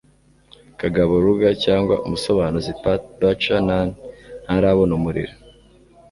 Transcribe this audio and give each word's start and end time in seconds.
Kagabo 0.79 1.13
Lugar 1.25 1.53
cyangwa 1.65 1.95
umusobanuzi 2.05 2.71
Pat 2.81 3.01
Buchanan 3.19 3.87
ntarabona 4.43 4.91
umuriro 4.99 5.33